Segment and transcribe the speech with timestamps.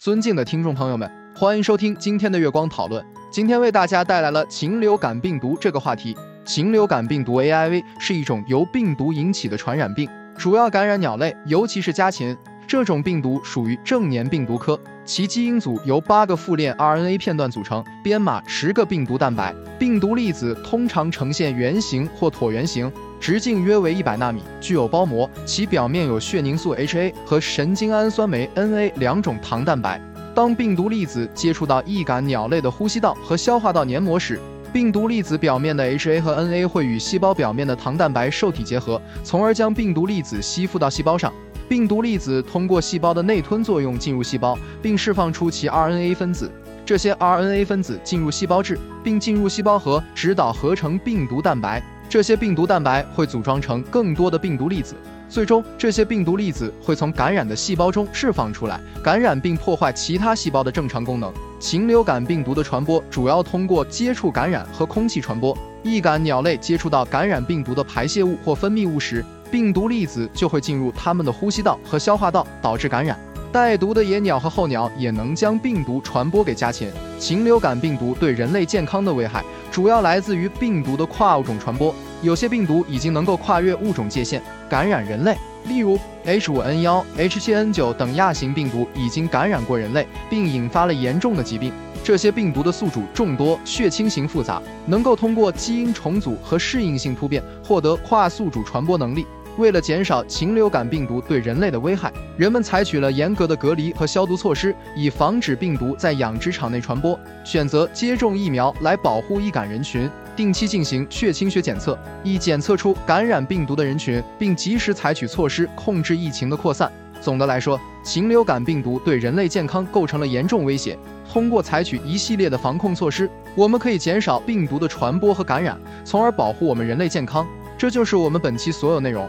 [0.00, 3.04] 尊敬的听众朋友们，欢迎收听今天的月光讨论。
[3.30, 6.16] 今天为大家带来了禽流感病毒这个话题。
[6.42, 10.08] 禽流感病毒 AIV 是一种由病毒引起的传染病，
[10.38, 12.34] 主要感染鸟类，尤其是家禽。
[12.70, 19.52] 这种病毒属于正黏病毒科，其基因组由八个复链 RNA 片段组成，编码十个病毒蛋白。
[19.76, 30.00] 病毒粒子通常呈现圆形或椭圆形，直径约为一百纳米，具有包膜，其表面有血凝素 HA 和神经氨酸酶 NA 两种糖蛋白。
[30.32, 34.38] 当病毒粒子接触到易感鸟类的呼吸道和消化道黏膜时，
[34.72, 41.32] 病毒粒子表面的 HA 和 NA 会与细胞表面的糖蛋白受体结合，从而将病毒粒子吸附到细胞上。
[41.70, 46.50] 病毒粒子通过细胞的内吞作用进入细胞，并释放出其 RNA 分子。
[46.84, 51.80] 这些 RNA 分子进入细胞质，并进入细胞核，指导合成病毒蛋白。
[52.08, 54.96] 这些病毒蛋白会组装成更多的病毒粒子，
[55.28, 61.32] 最终这些病毒粒子会从感染的细胞中释放出来，感染并破坏其他细胞的正常功能。
[61.60, 65.56] 禽流感病毒的传播主要通过接触感染和空气传播。
[65.84, 73.18] 易感鸟类接触到感染病毒的排泄物或分泌物时，病毒粒子就会进入它们的呼吸道和消化道，导致感染。
[73.52, 76.88] 带毒的野鸟和候鸟也能将病毒传播给家禽。
[77.18, 81.92] 禽流感病毒对人类健康的危害主要来自于病毒的跨物种传播。
[82.22, 85.36] 有些病毒已经能够跨越物种界限，感染人类。
[85.64, 91.72] 例如，H5N1、H7N9 等亚型病毒已经感染过人类，并引发了严重的疾病。
[92.04, 99.26] 这些病毒的宿主众多，血清型复杂，能够通过基因重组和适应性突变获得跨宿主传播能力。
[99.58, 107.18] 为了减少禽流感病毒对人类的危害，人们采取了严格的隔离和消毒措施，以防止病毒在养殖场内传播。
[107.44, 116.90] 选择接种疫苗来保护易感人群，定期进行血清学检测，以检测出感染病毒的人群，并及时采取措施控制疫情的扩散。
[117.20, 120.96] 总的来说，禽流感病毒对人类健康构成了严重威胁。
[121.30, 127.46] 通过采取一系列的防控措施，我们可以减少病毒的传播和感染，从而保护我们人类健康。
[127.76, 129.28] 这就是我们本期所有内容。